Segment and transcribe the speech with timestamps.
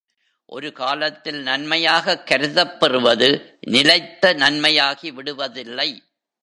[0.45, 3.57] ஒரு காலத்தில் நன்மையாகக் கருதப் பெறுவது
[3.61, 6.03] நிலைத்த நன்மையாகி விடுவதில்லை.